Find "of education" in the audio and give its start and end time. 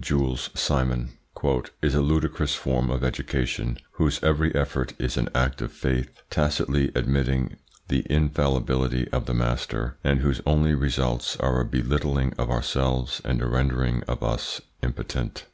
2.88-3.76